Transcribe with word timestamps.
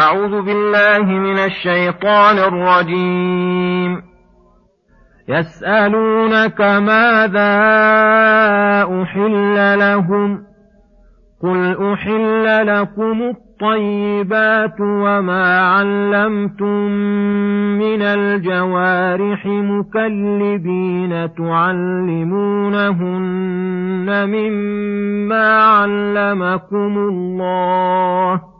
أعوذ 0.00 0.42
بالله 0.42 1.04
من 1.04 1.38
الشيطان 1.38 2.38
الرجيم. 2.38 4.02
يسألونك 5.28 6.60
ماذا 6.60 7.52
أحل 9.02 9.78
لهم؟ 9.78 10.42
قل 11.42 11.92
أحل 11.92 12.66
لكم 12.66 13.22
الطيبات 13.22 14.80
وما 14.80 15.60
علمتم 15.60 16.90
من 17.78 18.02
الجوارح 18.02 19.46
مكلبين 19.46 21.34
تعلمونهن 21.34 22.48
مما 24.28 25.62
علمكم 25.62 26.98
الله. 26.98 28.59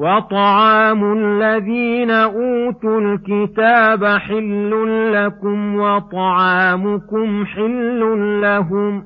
وطعام 0.00 1.12
الذين 1.12 2.10
اوتوا 2.10 3.00
الكتاب 3.00 4.04
حل 4.04 4.70
لكم 5.12 5.76
وطعامكم 5.76 7.44
حل 7.44 8.00
لهم 8.40 9.04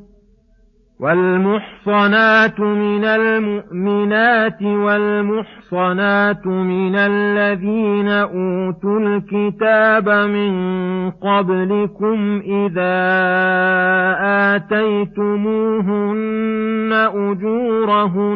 والمحصنات 1.00 2.60
من 2.60 3.04
المؤمنات 3.04 4.62
والمحصنات 4.62 6.46
من 6.46 6.96
الذين 6.96 8.08
اوتوا 8.08 8.98
الكتاب 9.00 10.08
من 10.08 10.54
قبلكم 11.10 12.42
اذا 12.44 12.96
اتيتموهن 14.56 16.12
اجورهن 17.14 18.34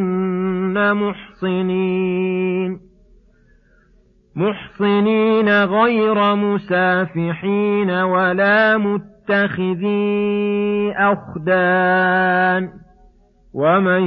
محصنين. 1.43 2.81
محصنين 4.37 5.49
غير 5.49 6.35
مسافحين 6.35 7.91
ولا 7.91 8.77
مت 8.77 9.19
متخذي 9.29 10.93
أخدان. 10.97 12.71
ومن 13.55 14.03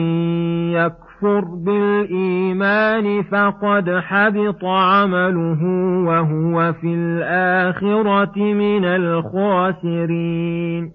يكفر 0.72 1.40
بالإيمان 1.40 3.24
فقد 3.24 3.90
حبط 3.90 4.66
عمله 4.66 5.64
وهو 6.08 6.74
في 6.74 6.94
الآخرة 6.94 8.38
من 8.38 8.86
الخاسرين. 8.86 10.92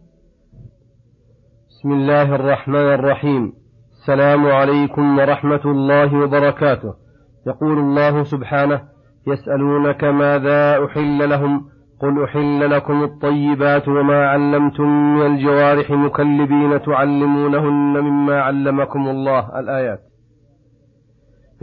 بسم 1.68 1.92
الله 1.92 2.34
الرحمن 2.34 2.94
الرحيم. 2.94 3.52
السلام 4.06 4.46
عليكم 4.46 5.18
ورحمة 5.18 5.60
الله 5.64 6.20
وبركاته. 6.20 6.94
يقول 7.46 7.78
الله 7.78 8.24
سبحانه 8.24 8.80
يسألونك 9.26 10.04
ماذا 10.04 10.84
أحل 10.84 11.30
لهم؟ 11.30 11.64
قل 12.00 12.24
أحل 12.24 12.70
لكم 12.70 13.04
الطيبات 13.04 13.88
وما 13.88 14.28
علمتم 14.28 14.84
من 14.84 15.26
الجوارح 15.26 15.90
مكلبين 15.90 16.82
تعلمونهن 16.82 18.00
مما 18.00 18.40
علمكم 18.42 19.08
الله. 19.08 19.58
الآيات. 19.58 20.00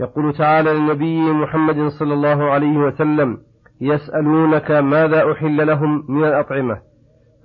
يقول 0.00 0.32
تعالى 0.32 0.72
للنبي 0.72 1.32
محمد 1.32 1.88
صلى 1.88 2.14
الله 2.14 2.50
عليه 2.50 2.76
وسلم 2.78 3.38
يسألونك 3.80 4.70
ماذا 4.70 5.32
أحل 5.32 5.66
لهم 5.66 6.04
من 6.08 6.24
الأطعمة؟ 6.24 6.76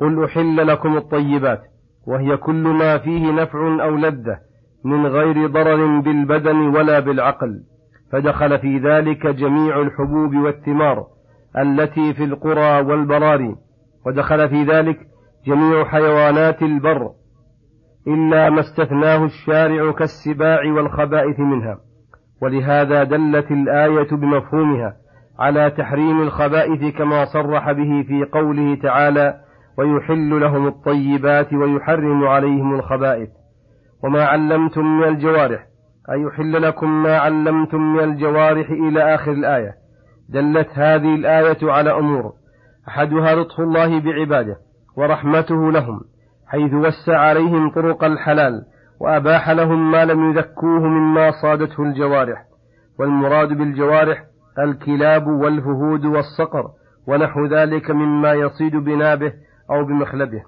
قل 0.01 0.23
أحل 0.23 0.67
لكم 0.67 0.97
الطيبات 0.97 1.61
وهي 2.07 2.37
كل 2.37 2.63
ما 2.63 2.97
فيه 2.97 3.31
نفع 3.31 3.83
أو 3.83 3.95
لذة. 3.95 4.48
من 4.83 5.07
غير 5.07 5.47
ضرر 5.47 5.99
بالبدن 5.99 6.55
ولا 6.55 6.99
بالعقل 6.99 7.63
فدخل 8.11 8.59
في 8.59 8.77
ذلك 8.77 9.27
جميع 9.27 9.81
الحبوب 9.81 10.35
والثمار 10.35 11.07
التي 11.57 12.13
في 12.13 12.23
القرى 12.23 12.81
والبراري 12.81 13.55
ودخل 14.05 14.49
في 14.49 14.63
ذلك 14.63 14.97
جميع 15.47 15.85
حيوانات 15.85 16.61
البر 16.61 17.09
إلا 18.07 18.49
ما 18.49 18.59
استثناه 18.59 19.25
الشارع 19.25 19.91
كالسباع 19.91 20.71
والخبائث 20.71 21.39
منها. 21.39 21.77
ولهذا 22.41 23.03
دلت 23.03 23.51
الآية 23.51 24.09
بمفهومها 24.11 24.95
على 25.39 25.69
تحريم 25.69 26.21
الخبائث 26.21 26.95
كما 26.97 27.25
صرح 27.25 27.71
به 27.71 28.03
في 28.07 28.25
قوله 28.31 28.75
تعالى 28.75 29.39
ويحل 29.77 30.41
لهم 30.41 30.67
الطيبات 30.67 31.53
ويحرم 31.53 32.27
عليهم 32.27 32.75
الخبائث 32.75 33.29
وما 34.03 34.25
علمتم 34.25 34.85
من 34.99 35.07
الجوارح 35.07 35.65
أي 36.11 36.21
يحل 36.21 36.61
لكم 36.61 37.03
ما 37.03 37.17
علمتم 37.17 37.93
من 37.93 38.03
الجوارح 38.03 38.69
إلى 38.69 39.15
آخر 39.15 39.31
الآية. 39.31 39.73
دلت 40.29 40.69
هذه 40.73 41.15
الآية 41.15 41.71
على 41.71 41.91
أمور. 41.91 42.33
أحدها 42.87 43.35
لطف 43.35 43.59
الله 43.59 43.99
بعباده 43.99 44.57
ورحمته 44.97 45.71
لهم 45.71 46.01
حيث 46.47 46.73
وسع 46.73 47.17
عليهم 47.17 47.69
طرق 47.69 48.03
الحلال 48.03 48.65
وأباح 48.99 49.49
لهم 49.49 49.91
ما 49.91 50.05
لم 50.05 50.29
يذكوه 50.31 50.79
مما 50.79 51.31
صادته 51.41 51.83
الجوارح. 51.83 52.45
والمراد 52.99 53.47
بالجوارح 53.47 54.23
الكلاب 54.59 55.27
والفهود 55.27 56.05
والصقر 56.05 56.63
ونحو 57.07 57.45
ذلك 57.45 57.91
مما 57.91 58.33
يصيد 58.33 58.75
بنابه 58.75 59.33
أو 59.71 59.85
بمخلبه. 59.85 60.43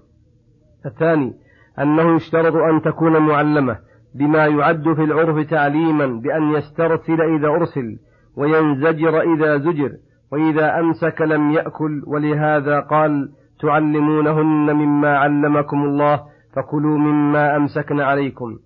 الثاني 0.86 1.34
أنه 1.80 2.16
يشترط 2.16 2.56
أن 2.56 2.82
تكون 2.82 3.18
معلمة 3.18 3.78
بما 4.16 4.46
يعد 4.46 4.94
في 4.94 5.04
العرف 5.04 5.50
تعليما 5.50 6.06
بأن 6.06 6.52
يسترسل 6.52 7.22
إذا 7.22 7.48
أرسل 7.48 7.98
وينزجر 8.38 9.22
إذا 9.22 9.58
زجر 9.58 9.92
وإذا 10.32 10.80
أمسك 10.80 11.22
لم 11.22 11.52
يأكل 11.52 12.04
ولهذا 12.08 12.80
قال 12.80 13.30
تعلمونهن 13.60 14.76
مما 14.76 15.18
علمكم 15.18 15.84
الله 15.84 16.22
فكلوا 16.56 16.98
مما 16.98 17.56
أمسكن 17.56 18.00
عليكم. 18.00 18.58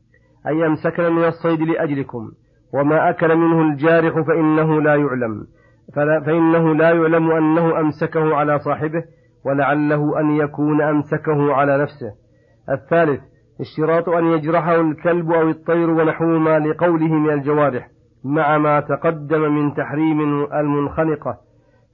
أي 0.48 0.68
أمسكن 0.68 1.04
من 1.04 1.24
الصيد 1.24 1.62
لأجلكم 1.62 2.32
وما 2.74 3.10
أكل 3.10 3.36
منه 3.36 3.62
الجارح 3.62 4.20
فإنه 4.28 4.82
لا 4.82 4.96
يعلم. 4.96 5.48
فإنه 5.96 6.76
لا 6.76 6.90
يعلم 6.90 7.32
أنه 7.32 7.80
أمسكه 7.80 8.36
على 8.36 8.60
صاحبه 8.60 9.04
ولعله 9.46 10.20
أن 10.20 10.32
يكون 10.32 10.82
أمسكه 10.82 11.54
على 11.54 11.78
نفسه. 11.78 12.25
الثالث 12.70 13.22
اشتراط 13.62 14.10
أن 14.10 14.26
يجرحه 14.26 14.82
الكلب 14.82 15.32
أو 15.32 15.50
الطير 15.50 15.90
ونحوهما 15.90 16.60
لقوله 16.60 17.14
من 17.14 17.34
الجوارح 17.34 17.88
مع 18.24 18.58
ما 18.58 18.80
تقدم 18.80 19.56
من 19.56 19.74
تحريم 19.74 20.46
المنخنقة 20.54 21.38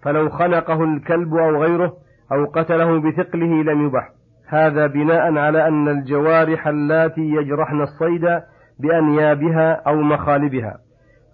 فلو 0.04 0.30
خنقه 0.30 0.84
الكلب 0.84 1.34
أو 1.34 1.64
غيره 1.64 1.94
أو 2.32 2.46
قتله 2.46 3.00
بثقله 3.00 3.64
لم 3.64 3.86
يبح 3.86 4.10
هذا 4.48 4.88
بناء 4.88 5.38
على 5.38 5.68
أن 5.68 5.88
الجوارح 5.88 6.68
اللاتي 6.68 7.22
يجرحن 7.22 7.82
الصيد 7.82 8.42
بأنيابها 8.80 9.74
أو 9.88 9.96
مخالبها. 9.96 10.78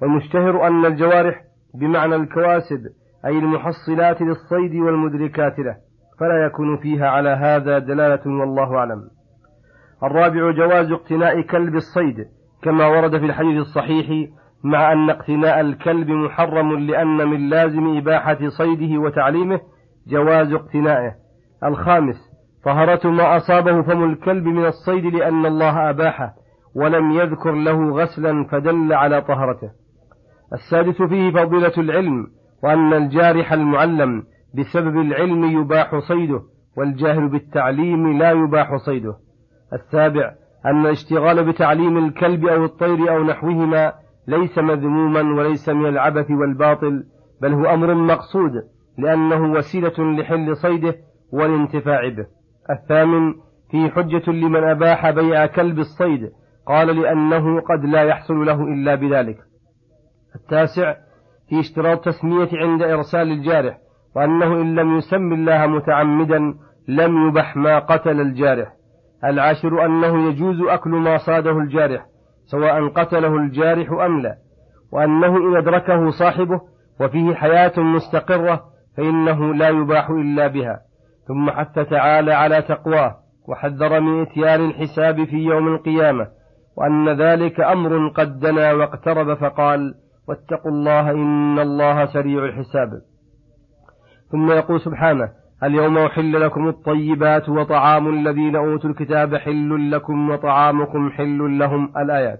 والمشتهر 0.01 0.67
أن 0.67 0.85
الجوارح 0.85 1.41
بمعنى 1.79 2.15
الكواسب 2.15 2.79
أي 3.25 3.39
المحصلات 3.39 4.21
للصيد 4.21 4.75
والمدركات 4.75 5.59
له 5.59 5.75
فلا 6.19 6.45
يكون 6.45 6.77
فيها 6.77 7.07
على 7.07 7.29
هذا 7.29 7.79
دلالة 7.79 8.22
والله 8.25 8.78
أعلم. 8.78 9.16
الرابع 10.03 10.52
جواز 10.52 10.91
اقتناء 10.91 11.41
كلب 11.41 11.76
الصيد 11.76 12.26
كما 12.64 12.88
ورد 12.88 13.17
في 13.17 13.26
الحديث 13.26 13.61
الصحيح 13.61 14.29
مع 14.64 14.94
أن 14.94 15.09
اقتناء 15.09 15.61
الكلب 15.61 16.09
محرم 16.09 16.79
لأن 16.79 17.28
من 17.28 17.49
لازم 17.49 17.97
إباحة 17.97 18.38
صيده 18.47 18.99
وتعليمه 18.99 19.59
جواز 20.08 20.53
اقتنائه. 20.53 21.11
الخامس 21.64 22.16
طهرة 22.66 23.08
ما 23.08 23.38
أصابه 23.38 23.82
فم 23.82 24.03
الكلب 24.03 24.46
من 24.46 24.66
الصيد 24.66 25.05
لأن 25.05 25.46
الله 25.46 25.90
أباحه 25.90 26.34
ولم 26.76 27.11
يذكر 27.11 27.52
له 27.52 27.90
غسلا 27.91 28.43
فدل 28.43 28.93
على 28.93 29.22
طهرته. 29.22 29.72
السادس 30.53 31.02
فيه 31.02 31.32
فضيلة 31.32 31.73
العلم 31.78 32.28
وأن 32.64 32.93
الجارح 32.93 33.53
المعلم 33.53 34.23
بسبب 34.53 34.97
العلم 34.97 35.61
يباح 35.61 36.00
صيده 36.00 36.41
والجاهل 36.78 37.29
بالتعليم 37.29 38.17
لا 38.17 38.32
يباح 38.32 38.76
صيده. 38.76 39.27
السابع 39.73 40.34
أن 40.66 40.85
الاشتغال 40.85 41.52
بتعليم 41.52 41.97
الكلب 41.97 42.46
أو 42.46 42.66
الطير 42.66 43.16
أو 43.16 43.23
نحوهما 43.23 43.93
ليس 44.28 44.58
مذموما 44.58 45.22
وليس 45.22 45.69
من 45.69 45.85
العبث 45.90 46.31
والباطل 46.31 47.03
بل 47.41 47.53
هو 47.53 47.66
أمر 47.66 47.93
مقصود 47.93 48.52
لأنه 48.97 49.52
وسيلة 49.52 50.19
لحل 50.19 50.58
صيده 50.58 50.96
والانتفاع 51.34 52.09
به. 52.09 52.25
الثامن 52.69 53.34
في 53.72 53.90
حجة 53.90 54.31
لمن 54.31 54.64
أباح 54.64 55.09
بيع 55.09 55.46
كلب 55.46 55.79
الصيد 55.79 56.31
قال 56.67 57.02
لأنه 57.02 57.61
قد 57.61 57.85
لا 57.85 58.03
يحصل 58.03 58.46
له 58.46 58.64
إلا 58.64 58.96
بذلك. 58.96 59.37
التاسع 60.35 60.96
في 61.49 61.59
اشتراط 61.59 62.05
تسمية 62.05 62.49
عند 62.53 62.81
إرسال 62.81 63.31
الجارح 63.31 63.78
وأنه 64.16 64.61
إن 64.61 64.75
لم 64.75 64.97
يسم 64.97 65.34
الله 65.34 65.67
متعمدا 65.67 66.40
لم 66.87 67.28
يبح 67.28 67.55
ما 67.58 67.79
قتل 67.79 68.22
الجارح. 68.22 68.77
العاشر 69.23 69.85
أنه 69.85 70.29
يجوز 70.29 70.61
أكل 70.69 70.90
ما 70.90 71.17
صاده 71.17 71.52
الجارح 71.52 72.05
سواء 72.46 72.87
قتله 72.87 73.35
الجارح 73.35 73.91
أم 73.91 74.22
لا. 74.22 74.35
وأنه 74.91 75.37
إن 75.37 75.58
أدركه 75.58 76.09
صاحبه 76.09 76.61
وفيه 77.02 77.34
حياة 77.34 77.79
مستقرة 77.79 78.64
فإنه 78.97 79.53
لا 79.53 79.69
يباح 79.69 80.09
إلا 80.09 80.47
بها. 80.47 80.79
ثم 81.28 81.49
حث 81.49 81.79
تعالى 81.79 82.34
على 82.34 82.61
تقواه 82.61 83.16
وحذر 83.47 83.99
من 83.99 84.22
إتيان 84.22 84.66
الحساب 84.66 85.23
في 85.23 85.37
يوم 85.37 85.67
القيامة 85.67 86.28
وأن 86.78 87.09
ذلك 87.09 87.59
أمر 87.59 88.08
قد 88.08 88.40
دنا 88.40 88.73
واقترب 88.73 89.34
فقال 89.34 89.93
واتقوا 90.28 90.72
الله 90.72 91.11
إن 91.11 91.59
الله 91.59 92.05
سريع 92.05 92.46
الحساب 92.46 92.90
ثم 94.31 94.52
يقول 94.52 94.81
سبحانه 94.81 95.29
اليوم 95.63 95.97
أحل 95.97 96.41
لكم 96.41 96.67
الطيبات 96.67 97.49
وطعام 97.49 98.07
الذين 98.09 98.55
أوتوا 98.55 98.89
الكتاب 98.89 99.35
حل 99.35 99.91
لكم 99.91 100.29
وطعامكم 100.29 101.09
حل 101.09 101.59
لهم 101.59 101.91
الآيات. 101.97 102.39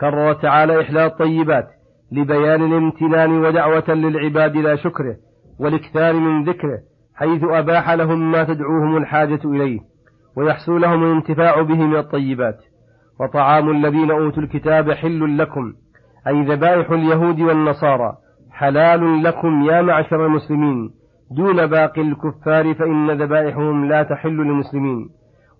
كرر 0.00 0.32
تعالى 0.32 0.80
إحلال 0.82 1.06
الطيبات 1.06 1.68
لبيان 2.12 2.62
الامتنان 2.64 3.30
ودعوة 3.30 3.84
للعباد 3.88 4.56
لا 4.56 4.76
شكره 4.76 5.16
والإكثار 5.60 6.12
من 6.12 6.44
ذكره 6.44 6.78
حيث 7.14 7.44
أباح 7.44 7.90
لهم 7.90 8.30
ما 8.32 8.44
تدعوهم 8.44 8.96
الحاجة 8.96 9.40
إليه 9.44 9.80
ويحصل 10.36 10.80
لهم 10.80 11.04
الانتفاع 11.04 11.62
به 11.62 11.86
من 11.86 11.96
الطيبات. 11.96 12.58
وطعام 13.20 13.70
الذين 13.70 14.10
أوتوا 14.10 14.42
الكتاب 14.42 14.92
حل 14.92 15.38
لكم 15.38 15.72
أي 16.26 16.42
ذبائح 16.42 16.90
اليهود 16.90 17.40
والنصارى 17.40 18.16
حلال 18.50 19.22
لكم 19.22 19.62
يا 19.62 19.82
معشر 19.82 20.26
المسلمين. 20.26 20.90
دون 21.34 21.66
باقي 21.66 22.00
الكفار 22.00 22.74
فإن 22.74 23.10
ذبائحهم 23.10 23.84
لا 23.84 24.02
تحل 24.02 24.36
للمسلمين. 24.36 25.08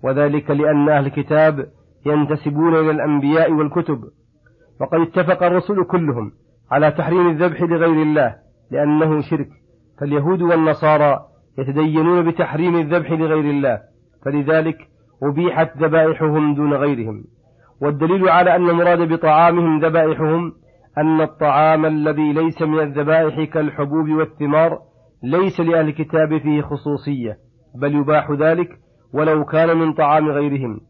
وذلك 0.03 0.51
لأن 0.51 0.89
أهل 0.89 1.07
الكتاب 1.07 1.67
ينتسبون 2.07 2.75
إلى 2.75 2.91
الأنبياء 2.91 3.53
والكتب. 3.53 4.01
وقد 4.81 5.01
اتفق 5.01 5.43
الرسل 5.43 5.85
كلهم 5.85 6.33
على 6.71 6.91
تحريم 6.91 7.29
الذبح 7.29 7.63
لغير 7.63 8.03
الله 8.03 8.35
لأنه 8.71 9.21
شرك. 9.21 9.49
فاليهود 10.01 10.43
والنصارى 10.43 11.21
يتدينون 11.59 12.31
بتحريم 12.31 12.77
الذبح 12.77 13.13
لغير 13.13 13.45
الله. 13.51 13.81
فلذلك 14.25 14.77
أبيحت 15.23 15.77
ذبائحهم 15.79 16.55
دون 16.55 16.75
غيرهم. 16.75 17.25
والدليل 17.81 18.29
على 18.29 18.57
أن 18.57 18.71
المراد 18.71 19.13
بطعامهم 19.13 19.81
ذبائحهم 19.81 20.53
أن 20.99 21.21
الطعام 21.21 21.87
الذي 21.87 22.33
ليس 22.33 22.63
من 22.63 22.81
الذبائح 22.81 23.43
كالحبوب 23.53 24.09
والثمار 24.09 24.79
ليس 25.25 25.61
لأهل 25.61 25.89
الكتاب 25.89 26.39
فيه 26.39 26.63
خصوصية 26.63 27.39
بل 27.75 27.95
يباح 27.95 28.31
ذلك 28.31 28.69
ولو 29.15 29.45
كان 29.45 29.77
من 29.77 29.93
طعام 29.93 30.29
غيرهم. 30.29 30.81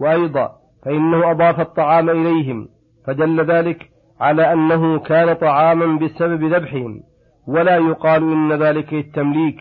وأيضا 0.00 0.52
فإنه 0.84 1.30
أضاف 1.30 1.60
الطعام 1.60 2.10
إليهم 2.10 2.68
فدل 3.06 3.44
ذلك 3.44 3.90
على 4.20 4.52
أنه 4.52 4.98
كان 4.98 5.34
طعاما 5.34 5.98
بسبب 5.98 6.44
ذبحهم. 6.44 7.00
ولا 7.48 7.76
يقال 7.76 8.22
إن 8.22 8.52
ذلك 8.52 8.94
التمليك 8.94 9.56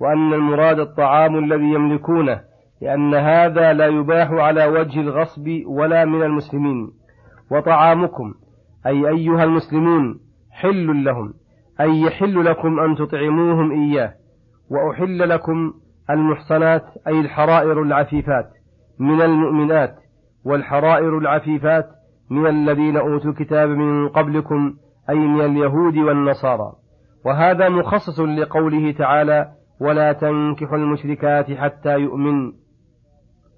وأن 0.00 0.32
المراد 0.34 0.78
الطعام 0.78 1.38
الذي 1.44 1.64
يملكونه 1.64 2.40
لأن 2.82 3.14
هذا 3.14 3.72
لا 3.72 3.86
يباح 3.86 4.30
على 4.30 4.66
وجه 4.66 5.00
الغصب 5.00 5.48
ولا 5.66 6.04
من 6.04 6.22
المسلمين. 6.22 6.90
وطعامكم 7.50 8.34
أي 8.86 9.08
أيها 9.08 9.44
المسلمون 9.44 10.20
حل 10.50 11.04
لهم. 11.04 11.34
أي 11.80 12.00
يحل 12.00 12.44
لكم 12.44 12.80
أن 12.80 12.96
تطعموهم 12.96 13.72
إياه 13.72 14.14
وأحل 14.70 15.28
لكم 15.28 15.72
المحصنات 16.10 16.84
أي 17.06 17.20
الحرائر 17.20 17.82
العفيفات 17.82 18.50
من 18.98 19.22
المؤمنات 19.22 19.96
والحرائر 20.44 21.18
العفيفات 21.18 21.86
من 22.30 22.46
الذين 22.46 22.96
أوتوا 22.96 23.30
الكتاب 23.30 23.68
من 23.68 24.08
قبلكم 24.08 24.74
أي 25.10 25.14
من 25.14 25.40
اليهود 25.40 25.96
والنصارى. 25.96 26.72
وهذا 27.24 27.68
مخصص 27.68 28.20
لقوله 28.20 28.92
تعالى 28.92 29.48
ولا 29.80 30.12
تنكحوا 30.12 30.76
المشركات 30.76 31.52
حتى 31.52 31.98
يؤمن. 31.98 32.52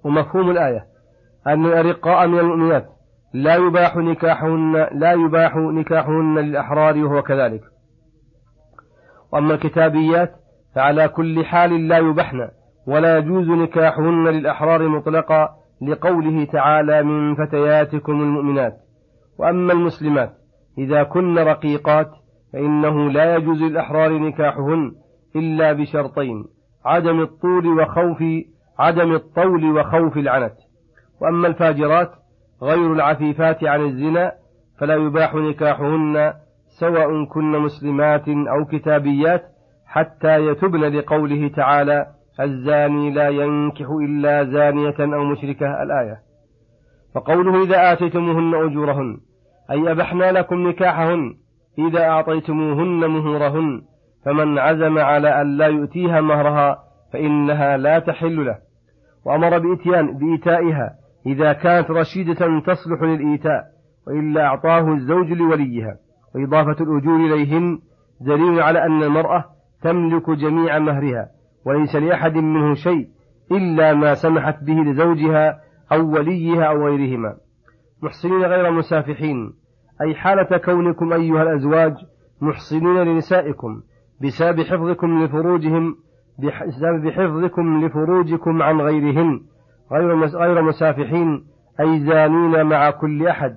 ومفهوم 0.03 0.51
الآية 0.51 0.85
أن 1.47 1.65
الأرقاء 1.65 2.27
من 2.27 2.39
المؤمنات 2.39 2.89
لا 3.33 3.55
يباح 3.55 3.97
نكاحهن 3.97 4.87
لا 4.91 5.13
يباح 5.13 5.55
نكاحهن 5.55 6.37
للأحرار 6.37 6.97
وهو 7.05 7.21
كذلك. 7.21 7.61
وأما 9.33 9.53
الكتابيات 9.53 10.31
فعلى 10.75 11.07
كل 11.07 11.45
حال 11.45 11.87
لا 11.87 11.97
يبحن 11.97 12.49
ولا 12.87 13.17
يجوز 13.17 13.49
نكاحهن 13.49 14.27
للأحرار 14.27 14.87
مطلقا 14.87 15.49
لقوله 15.81 16.45
تعالى 16.45 17.03
من 17.03 17.35
فتياتكم 17.35 18.11
المؤمنات. 18.11 18.73
وأما 19.39 19.73
المسلمات 19.73 20.33
إذا 20.77 21.03
كن 21.03 21.39
رقيقات 21.39 22.11
فإنه 22.53 23.09
لا 23.09 23.35
يجوز 23.35 23.61
للأحرار 23.61 24.17
نكاحهن 24.17 24.91
إلا 25.35 25.73
بشرطين 25.73 26.45
عدم 26.85 27.21
الطول 27.21 27.67
وخوف 27.67 28.23
عدم 28.79 29.13
الطول 29.13 29.79
وخوف 29.79 30.17
العنت. 30.17 30.53
وأما 31.21 31.47
الفاجرات 31.47 32.11
غير 32.61 32.93
العفيفات 32.93 33.63
عن 33.63 33.85
الزنا 33.85 34.31
فلا 34.79 34.95
يباح 34.95 35.35
نكاحهن 35.35 36.33
سواء 36.79 37.25
كن 37.25 37.51
مسلمات 37.51 38.27
أو 38.27 38.65
كتابيات 38.65 39.43
حتى 39.85 40.45
يتبن 40.45 40.79
لقوله 40.79 41.47
تعالى 41.47 42.05
الزاني 42.39 43.11
لا 43.11 43.29
ينكح 43.29 43.89
إلا 43.89 44.43
زانية 44.43 44.95
أو 44.99 45.23
مشركة 45.23 45.83
الآية. 45.83 46.17
فقوله 47.15 47.63
إذا 47.63 47.93
آتيتموهن 47.93 48.55
أجورهن 48.55 49.17
أي 49.71 49.91
أبحنا 49.91 50.31
لكم 50.31 50.67
نكاحهن 50.67 51.33
إذا 51.79 52.03
أعطيتموهن 52.03 53.07
مهورهن 53.07 53.81
فمن 54.25 54.57
عزم 54.57 54.97
على 54.97 55.41
أن 55.41 55.57
لا 55.57 55.67
يؤتيها 55.67 56.21
مهرها 56.21 56.77
فإنها 57.13 57.77
لا 57.77 57.99
تحل 57.99 58.45
له. 58.45 58.57
وأمر 59.25 59.57
بإتيان 59.57 60.17
بإيتائها 60.17 60.89
إذا 61.25 61.53
كانت 61.53 61.91
رشيدة 61.91 62.59
تصلح 62.59 63.01
للإيتاء 63.01 63.63
وإلا 64.07 64.45
أعطاه 64.45 64.93
الزوج 64.93 65.31
لوليها. 65.31 66.06
وإضافة 66.37 66.83
الأجور 66.83 67.15
إليهن 67.15 67.79
دليل 68.21 68.61
على 68.61 68.85
أن 68.85 69.03
المرأة 69.03 69.45
تملك 69.81 70.29
جميع 70.29 70.79
مهرها 70.79 71.29
وليس 71.65 71.95
لأحد 71.95 72.33
منه 72.35 72.73
شيء 72.73 73.07
إلا 73.51 73.93
ما 73.93 74.13
سمحت 74.13 74.63
به 74.63 74.73
لزوجها 74.73 75.59
أو 75.91 76.13
وليها 76.13 76.63
أو 76.63 76.87
غيرهما. 76.87 77.35
محسنين 78.03 78.43
غير 78.43 78.71
مسافحين 78.71 79.53
أي 80.01 80.15
حالة 80.15 80.57
كونكم 80.57 81.13
أيها 81.13 81.43
الأزواج 81.43 81.93
محسنين 82.41 82.97
لنسائكم 82.97 83.81
بسبب 84.21 84.61
حفظكم 84.61 85.23
لفروجهم 85.23 85.95
بسبب 86.39 87.09
حفظكم 87.09 87.85
لفروجكم 87.85 88.61
عن 88.61 88.81
غيرهن 88.81 89.41
غير 89.91 90.25
غير 90.25 90.61
مسافحين 90.61 91.45
أي 91.79 91.99
زانين 91.99 92.65
مع 92.65 92.91
كل 92.91 93.27
أحد. 93.27 93.55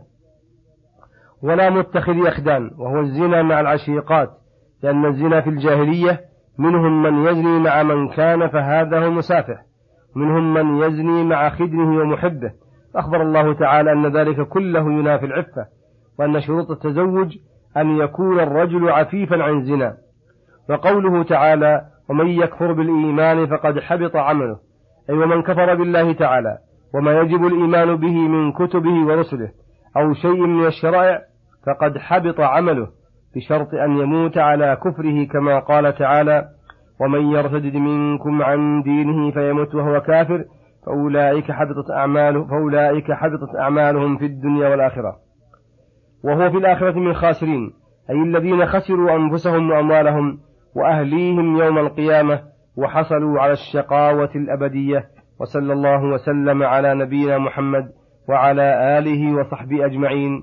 ولا 1.42 1.70
متخذي 1.70 2.28
أخدان 2.28 2.70
وهو 2.78 3.00
الزنا 3.00 3.42
مع 3.42 3.61
العشيقات 3.61 4.30
لأن 4.82 5.06
الزنا 5.06 5.40
في 5.40 5.50
الجاهلية 5.50 6.20
منهم 6.59 7.02
من 7.02 7.26
يزني 7.26 7.59
مع 7.59 7.82
من 7.82 8.09
كان 8.09 8.49
فهذا 8.49 9.04
هو 9.04 9.11
مسافح 9.11 9.62
منهم 10.16 10.54
من 10.54 10.82
يزني 10.82 11.25
مع 11.25 11.49
خدره 11.49 12.02
ومحبه. 12.02 12.52
أخبر 12.97 13.23
الله 13.23 13.54
تعالى 13.54 13.92
أن 13.92 14.16
ذلك 14.16 14.49
كله 14.49 14.92
ينافي 14.92 15.26
العفة 15.26 15.66
وأن 16.18 16.40
شروط 16.40 16.70
التزوج 16.70 17.37
أن 17.76 17.97
يكون 17.97 18.40
الرجل 18.40 18.88
عفيفا 18.88 19.42
عن 19.42 19.64
زنا 19.64 19.97
وقوله 20.70 21.23
تعالى 21.23 21.82
ومن 22.11 22.26
يكفر 22.26 22.73
بالإيمان 22.73 23.47
فقد 23.47 23.78
حبط 23.78 24.16
عمله 24.16 24.56
أي 25.11 25.14
ومن 25.14 25.42
كفر 25.42 25.75
بالله 25.75 26.12
تعالى 26.12 26.59
وما 26.94 27.20
يجب 27.20 27.47
الإيمان 27.47 27.97
به 27.97 28.14
من 28.28 28.52
كتبه 28.52 29.06
ورسله 29.06 29.50
أو 29.97 30.14
شيء 30.14 30.47
من 30.47 30.66
الشرائع 30.66 31.30
فقد 31.67 31.99
حبط 31.99 32.40
عمله 32.40 32.88
بشرط 33.37 33.75
أن 33.75 33.97
يموت 33.99 34.38
على 34.38 34.76
كفره 34.76 35.25
كما 35.25 35.59
قال 35.59 35.95
تعالى 35.95 36.49
ومن 37.00 37.33
يرتد 37.33 37.76
منكم 37.76 38.43
عن 38.43 38.83
دينه 38.83 39.31
فيمت 39.31 39.75
وهو 39.75 40.00
كافر 40.00 40.45
فأولئك 40.87 41.52
حبطت 41.52 41.90
أعماله 41.90 42.47
فأولئك 42.47 43.12
حبطت 43.12 43.57
أعمالهم 43.59 44.17
في 44.17 44.26
الدنيا 44.26 44.69
والآخرة. 44.69 45.17
وهو 46.25 46.50
في 46.50 46.57
الآخرة 46.57 46.99
من 46.99 47.11
الخاسرين 47.11 47.73
أي 48.11 48.23
الذين 48.23 48.67
خسروا 48.67 49.17
أنفسهم 49.17 49.71
وأموالهم 49.71 50.38
وأهليهم 50.76 51.57
يوم 51.57 51.79
القيامة 51.79 52.43
وحصلوا 52.76 53.40
على 53.40 53.52
الشقاوة 53.52 54.31
الأبدية 54.35 55.05
وصلى 55.40 55.73
الله 55.73 56.05
وسلم 56.05 56.62
على 56.62 56.95
نبينا 56.95 57.38
محمد 57.38 57.88
وعلى 58.29 58.99
آله 58.99 59.35
وصحبه 59.35 59.87
أجمعين. 59.87 60.43